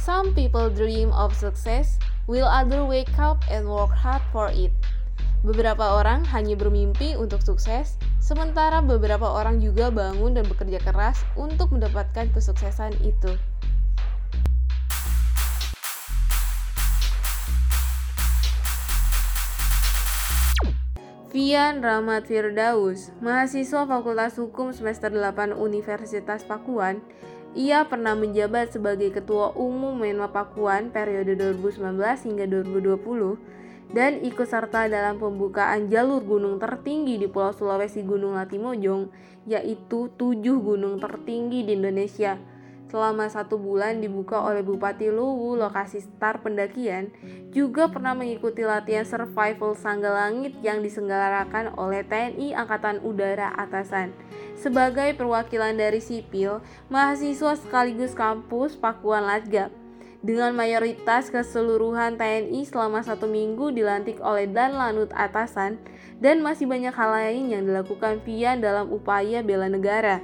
[0.00, 4.72] Some people dream of success, while others wake up and work hard for it.
[5.44, 11.76] Beberapa orang hanya bermimpi untuk sukses, sementara beberapa orang juga bangun dan bekerja keras untuk
[11.76, 13.36] mendapatkan kesuksesan itu.
[21.28, 27.04] Vian Rahmat Firdaus, mahasiswa Fakultas Hukum semester 8 Universitas Pakuan,
[27.58, 31.98] ia pernah menjabat sebagai Ketua Umum Menma Pakuan periode 2019
[32.30, 39.10] hingga 2020 dan ikut serta dalam pembukaan jalur gunung tertinggi di Pulau Sulawesi Gunung Latimojong,
[39.50, 42.38] yaitu tujuh gunung tertinggi di Indonesia
[42.90, 47.14] selama satu bulan dibuka oleh Bupati Luwu lokasi start pendakian
[47.54, 54.10] juga pernah mengikuti latihan survival Sangga Langit yang diselenggarakan oleh TNI Angkatan Udara Atasan.
[54.58, 56.58] Sebagai perwakilan dari sipil,
[56.90, 59.70] mahasiswa sekaligus kampus Pakuan Latgab
[60.20, 65.80] dengan mayoritas keseluruhan TNI selama satu minggu dilantik oleh Dan Lanut Atasan
[66.20, 70.20] dan masih banyak hal lain yang dilakukan Vian dalam upaya bela negara.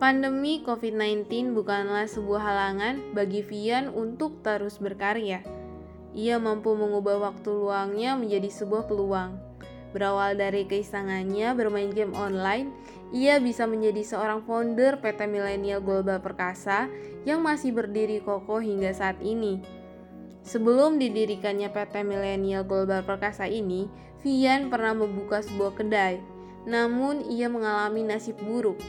[0.00, 5.44] Pandemi COVID-19 bukanlah sebuah halangan bagi Vian untuk terus berkarya.
[6.16, 9.36] Ia mampu mengubah waktu luangnya menjadi sebuah peluang.
[9.92, 12.72] Berawal dari keisangannya bermain game online,
[13.12, 16.88] ia bisa menjadi seorang founder PT Millennial Global Perkasa
[17.28, 19.60] yang masih berdiri kokoh hingga saat ini.
[20.48, 23.84] Sebelum didirikannya PT Millennial Global Perkasa ini,
[24.24, 26.24] Vian pernah membuka sebuah kedai.
[26.64, 28.80] Namun ia mengalami nasib buruk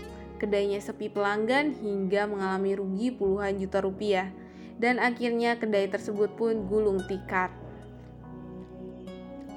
[0.41, 4.33] kedainya sepi pelanggan hingga mengalami rugi puluhan juta rupiah,
[4.81, 7.53] dan akhirnya kedai tersebut pun gulung tikar.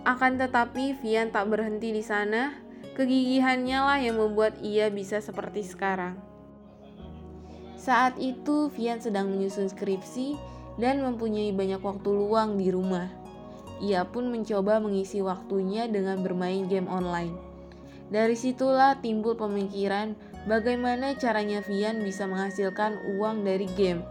[0.04, 2.52] Akan tetapi, Vian tak berhenti di sana.
[2.92, 6.20] Kegigihannya lah yang membuat ia bisa seperti sekarang.
[7.80, 10.36] Saat itu, Vian sedang menyusun skripsi
[10.76, 13.08] dan mempunyai banyak waktu luang di rumah.
[13.80, 17.34] Ia pun mencoba mengisi waktunya dengan bermain game online.
[18.12, 24.04] Dari situlah timbul pemikiran bagaimana caranya Vian bisa menghasilkan uang dari game.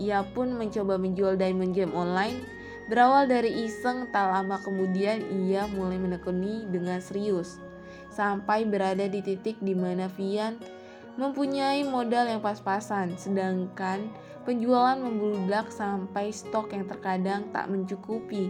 [0.00, 2.40] Ia pun mencoba menjual diamond game online.
[2.88, 7.60] Berawal dari iseng, tak lama kemudian ia mulai menekuni dengan serius.
[8.12, 10.60] Sampai berada di titik di mana Vian
[11.16, 14.08] mempunyai modal yang pas-pasan, sedangkan
[14.48, 18.48] penjualan membludak sampai stok yang terkadang tak mencukupi.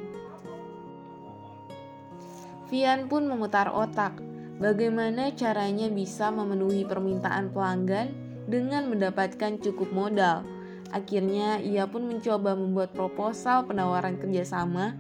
[2.73, 4.17] Vian pun memutar otak,
[4.63, 8.15] bagaimana caranya bisa memenuhi permintaan pelanggan
[8.47, 10.47] dengan mendapatkan cukup modal.
[10.95, 14.95] Akhirnya, ia pun mencoba membuat proposal penawaran kerjasama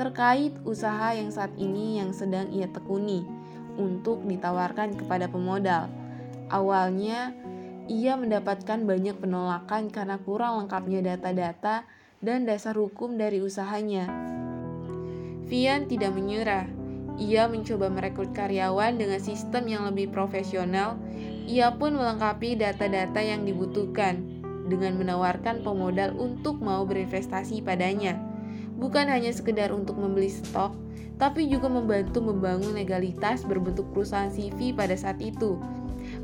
[0.00, 3.20] terkait usaha yang saat ini yang sedang ia tekuni
[3.76, 5.92] untuk ditawarkan kepada pemodal.
[6.48, 7.36] Awalnya,
[7.92, 11.84] ia mendapatkan banyak penolakan karena kurang lengkapnya data-data
[12.24, 14.08] dan dasar hukum dari usahanya.
[15.50, 16.81] Vian tidak menyerah
[17.20, 20.96] ia mencoba merekrut karyawan dengan sistem yang lebih profesional.
[21.44, 24.24] Ia pun melengkapi data-data yang dibutuhkan
[24.70, 28.16] dengan menawarkan pemodal untuk mau berinvestasi padanya.
[28.78, 30.74] Bukan hanya sekedar untuk membeli stok,
[31.20, 35.60] tapi juga membantu membangun legalitas berbentuk perusahaan CV pada saat itu.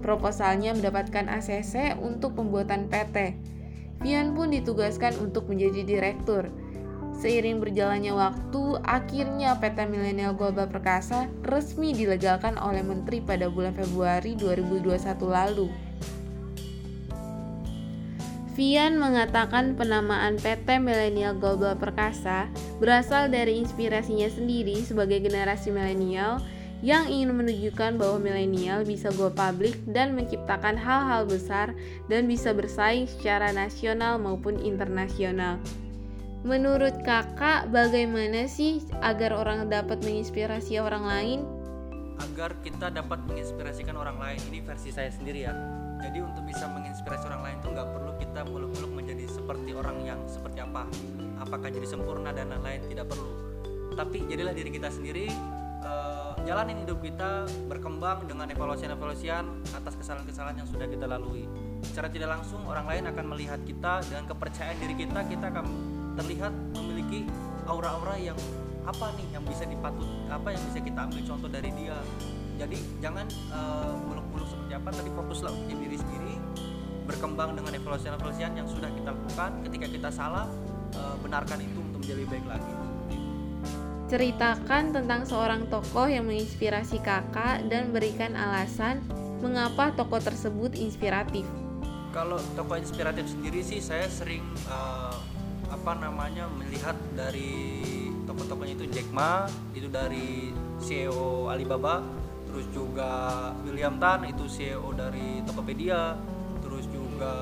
[0.03, 3.39] Proposalnya mendapatkan ACC untuk pembuatan PT.
[4.03, 6.51] Vian pun ditugaskan untuk menjadi direktur
[7.19, 14.39] Seiring berjalannya waktu, akhirnya PT Milenial Global Perkasa resmi dilegalkan oleh Menteri pada bulan Februari
[14.39, 15.67] 2021 lalu.
[18.55, 22.47] Vian mengatakan penamaan PT Milenial Global Perkasa
[22.79, 26.39] berasal dari inspirasinya sendiri sebagai generasi milenial
[26.87, 31.75] yang ingin menunjukkan bahwa milenial bisa go public dan menciptakan hal-hal besar
[32.07, 35.59] dan bisa bersaing secara nasional maupun internasional.
[36.49, 41.39] Menurut kakak, bagaimana sih agar orang dapat menginspirasi orang lain?
[42.25, 45.53] Agar kita dapat menginspirasikan orang lain, ini versi saya sendiri ya.
[46.01, 50.21] Jadi untuk bisa menginspirasi orang lain tuh nggak perlu kita muluk-muluk menjadi seperti orang yang
[50.25, 50.89] seperti apa,
[51.37, 53.29] apakah jadi sempurna dan lain-lain tidak perlu.
[53.93, 55.29] Tapi jadilah diri kita sendiri,
[55.85, 59.45] uh, jalanin hidup kita berkembang dengan evaluasian-evaluasian
[59.77, 61.45] atas kesalahan-kesalahan yang sudah kita lalui.
[61.85, 65.67] Secara tidak langsung orang lain akan melihat kita dengan kepercayaan diri kita, kita akan
[66.19, 67.25] terlihat memiliki
[67.71, 68.37] aura-aura yang
[68.89, 71.99] apa nih yang bisa dipatut apa yang bisa kita ambil contoh dari dia.
[72.59, 76.35] Jadi jangan uh, muluk-muluk seperti apa tadi fokuslah untuk diri sendiri
[77.07, 79.51] berkembang dengan evaluasi-evaluasian yang sudah kita lakukan.
[79.65, 80.49] Ketika kita salah
[80.97, 82.73] uh, benarkan itu untuk menjadi baik lagi.
[84.09, 89.05] Ceritakan tentang seorang tokoh yang menginspirasi kakak dan berikan alasan
[89.45, 91.45] mengapa tokoh tersebut inspiratif.
[92.17, 94.41] Kalau tokoh inspiratif sendiri sih saya sering
[94.73, 95.13] uh,
[95.79, 97.81] apa namanya melihat dari
[98.27, 100.51] tokoh-tokohnya itu Jack Ma itu dari
[100.83, 102.03] CEO Alibaba
[102.51, 103.11] terus juga
[103.63, 106.19] William Tan itu CEO dari Tokopedia
[106.61, 107.33] terus juga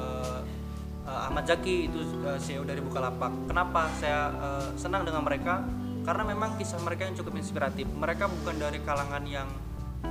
[1.08, 3.32] uh, Ahmad Zaki itu uh, CEO dari Bukalapak.
[3.48, 5.64] Kenapa saya uh, senang dengan mereka?
[6.04, 7.86] Karena memang kisah mereka yang cukup inspiratif.
[7.90, 9.48] Mereka bukan dari kalangan yang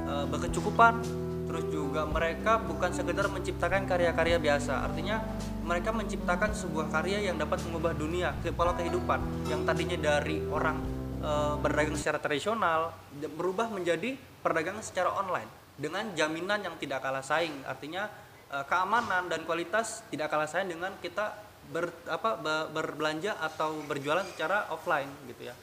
[0.08, 1.00] uh, berkecukupan
[1.46, 4.86] terus juga mereka bukan sekedar menciptakan karya-karya biasa.
[4.86, 5.22] Artinya
[5.62, 10.78] mereka menciptakan sebuah karya yang dapat mengubah dunia ke pola kehidupan yang tadinya dari orang
[11.22, 11.32] e,
[11.62, 17.54] berdagang secara tradisional berubah menjadi perdagangan secara online dengan jaminan yang tidak kalah saing.
[17.66, 18.10] Artinya
[18.50, 21.34] e, keamanan dan kualitas tidak kalah saing dengan kita
[21.70, 22.38] ber, apa,
[22.70, 25.56] berbelanja atau berjualan secara offline gitu ya.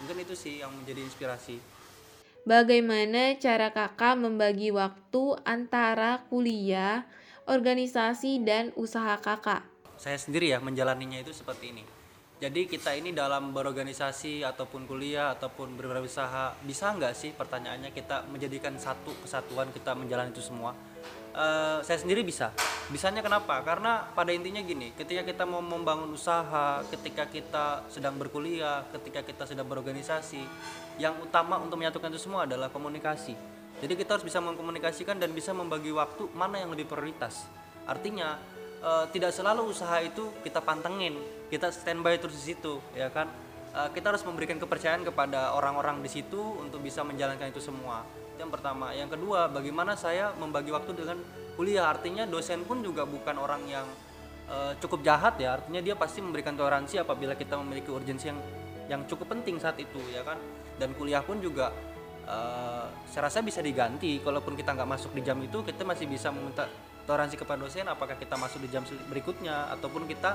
[0.00, 1.79] Mungkin itu sih yang menjadi inspirasi
[2.48, 7.04] Bagaimana cara kakak membagi waktu antara kuliah,
[7.44, 9.60] organisasi, dan usaha kakak?
[10.00, 11.84] Saya sendiri ya menjalaninya itu seperti ini.
[12.40, 18.72] Jadi kita ini dalam berorganisasi ataupun kuliah ataupun berusaha bisa nggak sih pertanyaannya kita menjadikan
[18.80, 20.72] satu kesatuan kita menjalani itu semua?
[21.30, 22.50] Uh, saya sendiri bisa.
[22.90, 23.62] Bisanya kenapa?
[23.62, 29.46] Karena pada intinya gini, ketika kita mau membangun usaha, ketika kita sedang berkuliah, ketika kita
[29.46, 30.42] sedang berorganisasi,
[31.00, 33.32] yang utama untuk menyatukan itu semua adalah komunikasi
[33.80, 37.48] jadi kita harus bisa mengkomunikasikan dan bisa membagi waktu mana yang lebih prioritas
[37.88, 38.36] artinya
[38.84, 41.16] e, tidak selalu usaha itu kita pantengin
[41.48, 43.32] kita standby terus di situ ya kan
[43.72, 48.04] e, kita harus memberikan kepercayaan kepada orang-orang di situ untuk bisa menjalankan itu semua
[48.40, 48.96] yang pertama.
[48.96, 51.20] Yang kedua bagaimana saya membagi waktu dengan
[51.54, 51.92] kuliah?
[51.92, 53.86] Artinya dosen pun juga bukan orang yang
[54.48, 55.60] e, cukup jahat ya.
[55.60, 58.40] Artinya dia pasti memberikan toleransi apabila kita memiliki urgensi yang
[58.90, 60.40] yang cukup penting saat itu ya kan?
[60.80, 61.70] Dan kuliah pun juga
[62.26, 64.18] uh, saya rasa bisa diganti.
[64.18, 66.66] Kalaupun kita nggak masuk di jam itu kita masih bisa meminta
[67.04, 70.34] toleransi kepada dosen apakah kita masuk di jam berikutnya ataupun kita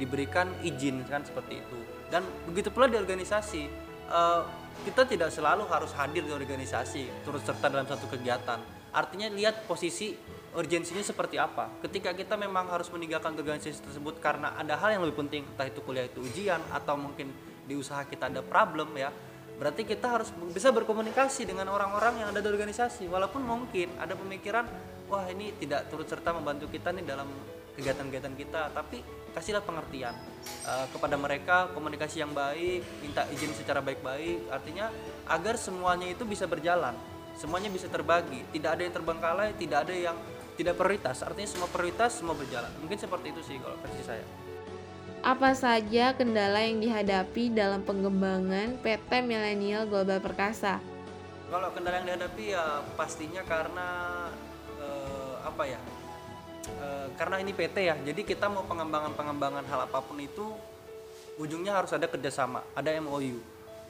[0.00, 1.78] diberikan izin kan seperti itu.
[2.10, 3.68] Dan begitu pula di organisasi.
[4.12, 8.58] Uh, kita tidak selalu harus hadir di organisasi turut serta dalam satu kegiatan.
[8.92, 10.12] Artinya lihat posisi
[10.52, 11.80] urgensinya seperti apa.
[11.80, 15.80] Ketika kita memang harus meninggalkan organisasi tersebut karena ada hal yang lebih penting entah itu
[15.80, 17.32] kuliah itu ujian atau mungkin
[17.64, 19.08] di usaha kita ada problem ya
[19.62, 23.06] berarti kita harus bisa berkomunikasi dengan orang-orang yang ada di organisasi.
[23.06, 24.66] Walaupun mungkin ada pemikiran
[25.06, 27.30] wah ini tidak turut serta membantu kita nih dalam
[27.76, 29.00] kegiatan-kegiatan kita tapi
[29.32, 30.12] kasihlah pengertian
[30.68, 34.92] uh, kepada mereka komunikasi yang baik minta izin secara baik-baik artinya
[35.28, 36.92] agar semuanya itu bisa berjalan
[37.36, 40.16] semuanya bisa terbagi tidak ada yang terbengkalai tidak ada yang
[40.52, 44.24] tidak prioritas artinya semua prioritas semua berjalan mungkin seperti itu sih kalau versi saya
[45.22, 50.82] apa saja kendala yang dihadapi dalam pengembangan PT Milenial Global Perkasa?
[51.46, 53.88] Kalau kendala yang dihadapi ya pastinya karena
[54.82, 55.78] eh, apa ya?
[56.80, 60.48] Eh, karena ini PT ya, jadi kita mau pengembangan-pengembangan hal apa pun itu
[61.36, 63.38] ujungnya harus ada kerjasama, ada MOU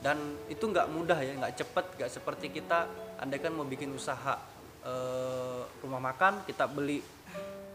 [0.03, 0.19] dan
[0.51, 2.91] itu nggak mudah ya, nggak cepet, nggak seperti kita
[3.23, 4.35] andaikan mau bikin usaha
[4.83, 6.99] eh, rumah makan, kita beli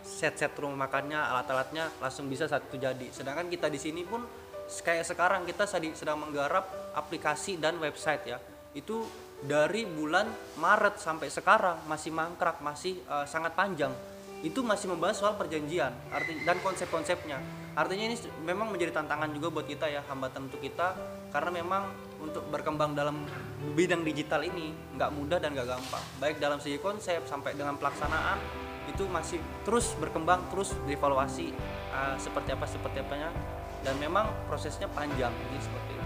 [0.03, 3.11] set-set rumah makannya alat-alatnya langsung bisa satu jadi.
[3.11, 4.23] Sedangkan kita di sini pun
[4.67, 8.39] kayak sekarang kita sedang menggarap aplikasi dan website ya.
[8.71, 9.03] Itu
[9.43, 13.93] dari bulan Maret sampai sekarang masih mangkrak masih uh, sangat panjang
[14.45, 17.41] itu masih membahas soal perjanjian arti dan konsep-konsepnya
[17.77, 20.97] artinya ini memang menjadi tantangan juga buat kita ya hambatan untuk kita
[21.29, 23.25] karena memang untuk berkembang dalam
[23.77, 28.37] bidang digital ini nggak mudah dan nggak gampang baik dalam segi konsep sampai dengan pelaksanaan
[28.87, 31.51] itu masih terus berkembang terus dievaluasi
[31.91, 33.29] uh, seperti apa seperti apanya
[33.85, 36.05] dan memang prosesnya panjang ini seperti itu.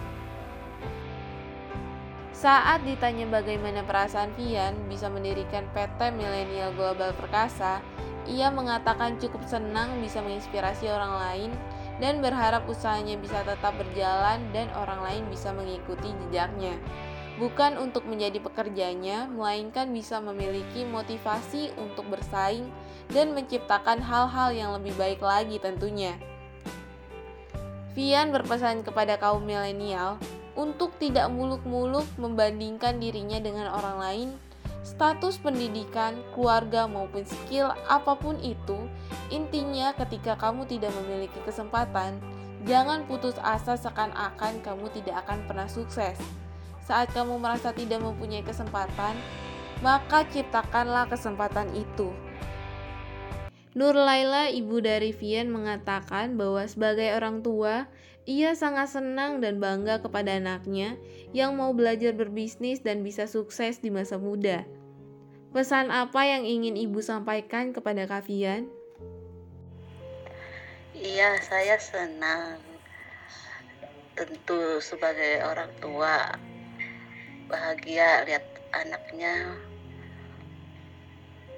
[2.41, 7.85] Saat ditanya bagaimana perasaan Vian bisa mendirikan PT Millennial Global Perkasa,
[8.29, 11.51] ia mengatakan cukup senang bisa menginspirasi orang lain
[12.01, 16.75] dan berharap usahanya bisa tetap berjalan dan orang lain bisa mengikuti jejaknya
[17.41, 22.69] bukan untuk menjadi pekerjanya, melainkan bisa memiliki motivasi untuk bersaing
[23.09, 26.13] dan menciptakan hal-hal yang lebih baik lagi tentunya.
[27.97, 30.21] Vian berpesan kepada kaum milenial
[30.53, 34.29] untuk tidak muluk-muluk membandingkan dirinya dengan orang lain,
[34.81, 38.89] status pendidikan, keluarga maupun skill apa pun itu,
[39.29, 42.17] intinya ketika kamu tidak memiliki kesempatan,
[42.65, 46.17] jangan putus asa seakan-akan kamu tidak akan pernah sukses
[46.91, 49.15] saat kamu merasa tidak mempunyai kesempatan,
[49.85, 52.09] maka ciptakanlah kesempatan itu.
[53.71, 57.87] Nur Laila, ibu dari Vian, mengatakan bahwa sebagai orang tua,
[58.29, 60.93] ia sangat senang dan bangga kepada anaknya
[61.33, 64.61] yang mau belajar berbisnis dan bisa sukses di masa muda.
[65.51, 68.71] Pesan apa yang ingin ibu sampaikan kepada Kak Vian?
[70.95, 72.61] Iya, saya senang.
[74.15, 76.37] Tentu sebagai orang tua
[77.49, 79.59] bahagia lihat anaknya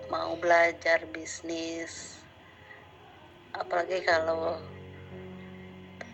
[0.10, 2.24] mau belajar bisnis.
[3.54, 4.58] Apalagi kalau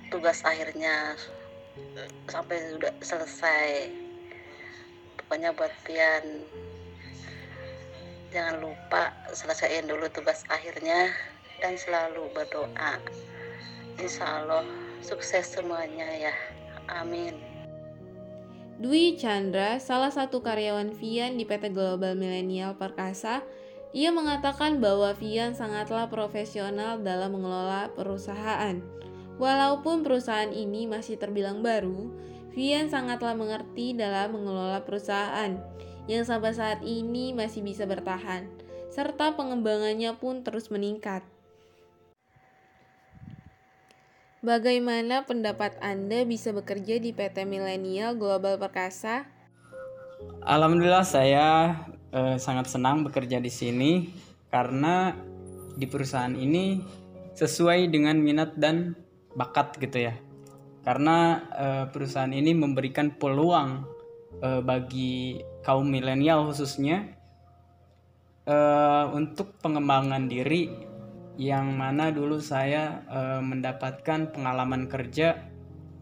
[0.10, 1.16] tugas akhirnya
[2.28, 3.94] sampai sudah selesai.
[5.22, 6.26] Pokoknya buat Pian
[8.30, 11.10] jangan lupa selesaiin dulu tugas akhirnya
[11.58, 13.02] dan selalu berdoa
[13.98, 14.64] insya Allah
[15.02, 16.34] sukses semuanya ya
[16.88, 17.34] amin
[18.80, 23.44] Dwi Chandra, salah satu karyawan Vian di PT Global Milenial Perkasa,
[23.92, 28.80] ia mengatakan bahwa Vian sangatlah profesional dalam mengelola perusahaan.
[29.40, 32.12] Walaupun perusahaan ini masih terbilang baru,
[32.52, 35.56] Vian sangatlah mengerti dalam mengelola perusahaan
[36.12, 38.52] yang sampai saat ini masih bisa bertahan,
[38.92, 41.24] serta pengembangannya pun terus meningkat.
[44.44, 49.24] Bagaimana pendapat Anda bisa bekerja di PT Milenial Global Perkasa?
[50.44, 51.80] Alhamdulillah saya
[52.12, 54.12] eh, sangat senang bekerja di sini
[54.52, 55.16] karena
[55.80, 56.84] di perusahaan ini
[57.40, 59.00] sesuai dengan minat dan
[59.36, 60.14] bakat gitu ya.
[60.86, 63.86] Karena eh, perusahaan ini memberikan peluang
[64.42, 67.10] eh, bagi kaum milenial khususnya
[68.48, 70.90] eh, untuk pengembangan diri
[71.40, 75.40] yang mana dulu saya e, mendapatkan pengalaman kerja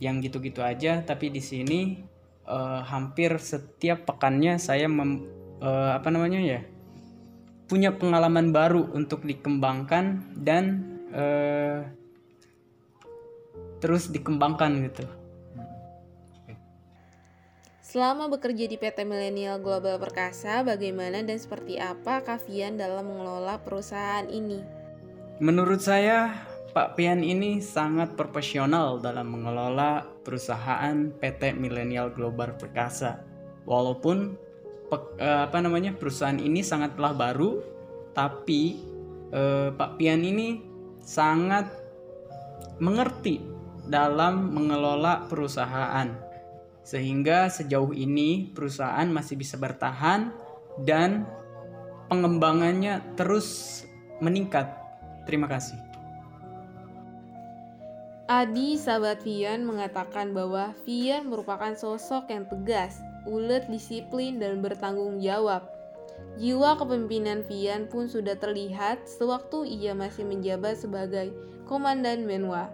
[0.02, 2.02] yang gitu-gitu aja tapi di sini
[2.42, 5.30] e, hampir setiap pekannya saya mem,
[5.62, 6.66] e, apa namanya ya
[7.70, 11.26] punya pengalaman baru untuk dikembangkan dan e,
[13.80, 15.06] terus dikembangkan gitu.
[17.88, 24.28] Selama bekerja di PT Milenial Global Perkasa, bagaimana dan seperti apa Kavian dalam mengelola perusahaan
[24.28, 24.60] ini?
[25.40, 26.36] Menurut saya,
[26.76, 33.24] Pak Pian ini sangat profesional dalam mengelola perusahaan PT Millennial Global Perkasa.
[33.64, 34.36] Walaupun
[35.18, 37.64] eh, apa namanya perusahaan ini sangatlah baru,
[38.12, 38.84] tapi
[39.32, 40.60] eh, Pak Pian ini
[41.02, 41.72] sangat
[42.84, 43.57] mengerti
[43.88, 46.12] dalam mengelola perusahaan.
[46.84, 50.32] Sehingga sejauh ini perusahaan masih bisa bertahan
[50.84, 51.28] dan
[52.08, 53.84] pengembangannya terus
[54.24, 54.88] meningkat
[55.28, 55.76] Terima kasih.
[58.32, 65.68] Adi, sahabat Vian, mengatakan bahwa Vian merupakan sosok yang tegas, ulet, disiplin, dan bertanggung jawab.
[66.40, 71.32] Jiwa kepemimpinan Vian pun sudah terlihat sewaktu ia masih menjabat sebagai
[71.68, 72.72] Komandan Menwa.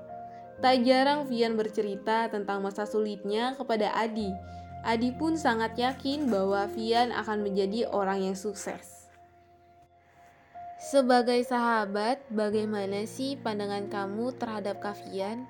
[0.63, 4.31] Tak jarang Vian bercerita tentang masa sulitnya kepada Adi.
[4.87, 9.11] Adi pun sangat yakin bahwa Vian akan menjadi orang yang sukses.
[10.79, 15.43] Sebagai sahabat, bagaimana sih pandangan kamu terhadap Kavian?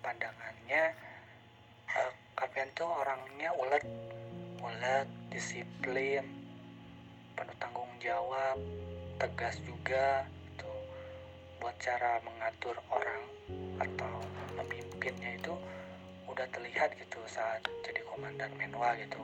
[0.00, 0.96] Pandangannya,
[1.92, 3.84] uh, Kavian tuh orangnya ulet,
[4.64, 6.24] ulet, disiplin,
[7.36, 8.56] penuh tanggung jawab,
[9.20, 10.24] tegas juga,
[10.56, 10.88] tuh
[11.60, 13.28] buat cara mengatur orang
[13.80, 14.20] atau
[14.60, 15.56] memimpinnya itu
[16.28, 19.20] udah terlihat gitu saat jadi komandan menwa gitu.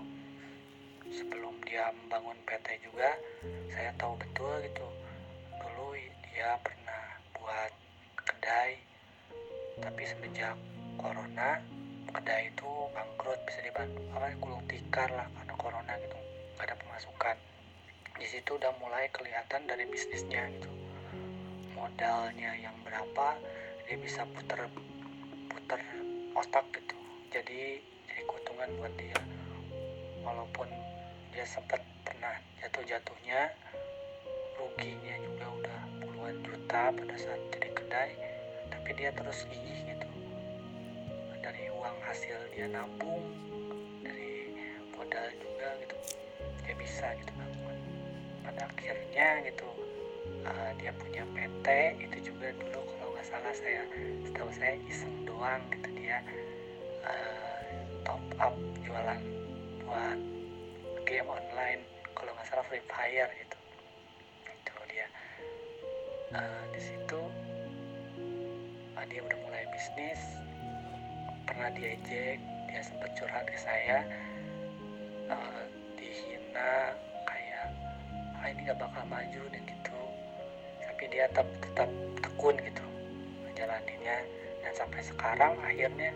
[1.07, 3.15] Sebelum dia membangun PT juga
[3.71, 4.89] saya tahu betul gitu.
[5.61, 5.95] Dulu
[6.33, 7.05] dia pernah
[7.37, 7.73] buat
[8.27, 8.81] kedai
[9.77, 10.57] tapi semenjak
[10.97, 11.61] corona
[12.17, 16.19] kedai itu bangkrut bisa dibantu apa gulung tikar lah karena corona gitu
[16.57, 17.37] gak ada pemasukan.
[18.17, 20.73] Di situ udah mulai kelihatan dari bisnisnya gitu.
[21.77, 23.37] Modalnya yang berapa
[23.87, 24.67] dia bisa puter
[25.47, 25.81] puter
[26.35, 26.99] otak gitu.
[27.31, 27.79] Jadi
[28.11, 29.15] jadi keuntungan buat dia.
[30.27, 30.67] Walaupun
[31.31, 33.47] dia sempat pernah jatuh-jatuhnya
[34.59, 38.11] ruginya juga udah puluhan juta pada saat jadi kedai
[38.75, 40.09] tapi dia terus gigih gitu.
[41.39, 43.23] Dari uang hasil dia nabung
[44.03, 44.51] dari
[44.99, 45.97] modal juga gitu.
[46.67, 47.79] Dia bisa gitu bangun
[48.43, 49.86] pada akhirnya gitu
[50.47, 51.67] uh, dia punya PT
[52.07, 53.83] itu juga dulu kalau nggak salah saya
[54.23, 56.23] setahu saya iseng doang gitu dia
[57.03, 57.61] uh,
[58.07, 58.55] top up
[58.87, 59.21] jualan
[59.83, 60.19] buat
[61.03, 61.83] game online
[62.15, 63.59] kalau nggak salah Free Fire gitu.
[64.47, 65.07] Itu dia.
[66.35, 67.23] Uh, di situ
[68.97, 70.21] uh, dia udah mulai bisnis
[71.47, 74.03] pernah diejek dia sempat curhat ke saya
[75.31, 75.63] uh,
[75.95, 76.93] dihina
[77.25, 77.71] kayak
[78.43, 79.96] ah ini nggak bakal maju dan gitu
[81.17, 81.89] dia tetap tetap
[82.21, 82.85] tekun gitu
[83.49, 84.17] menjalaninya
[84.61, 86.13] dan sampai sekarang akhirnya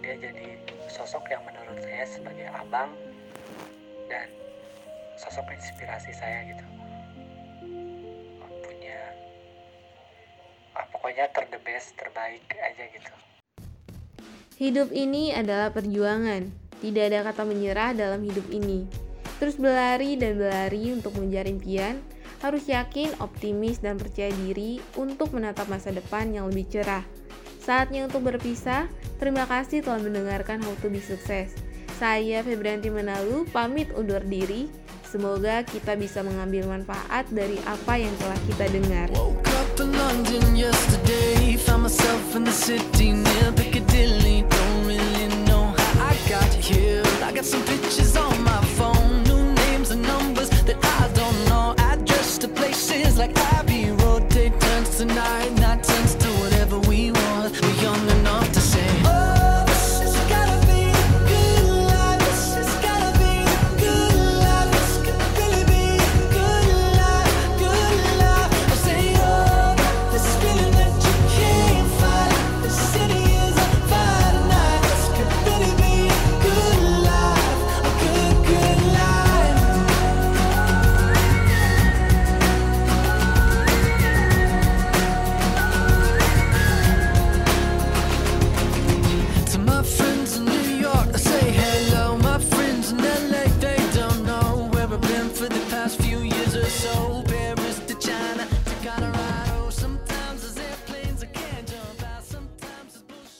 [0.00, 0.56] dia jadi
[0.88, 2.88] sosok yang menurut saya sebagai abang
[4.08, 4.24] dan
[5.20, 6.64] sosok inspirasi saya gitu
[8.64, 9.12] punya
[10.72, 13.12] ah, pokoknya ter the best terbaik aja gitu
[14.60, 16.52] Hidup ini adalah perjuangan.
[16.84, 18.84] Tidak ada kata menyerah dalam hidup ini.
[19.40, 22.04] Terus berlari dan berlari untuk mengejar impian,
[22.40, 27.04] harus yakin, optimis, dan percaya diri untuk menatap masa depan yang lebih cerah.
[27.60, 28.88] Saatnya untuk berpisah.
[29.20, 31.52] Terima kasih telah mendengarkan How to Be Sukses.
[32.00, 34.72] Saya Febrianti Menalu, pamit undur diri.
[35.04, 39.08] Semoga kita bisa mengambil manfaat dari apa yang telah kita dengar.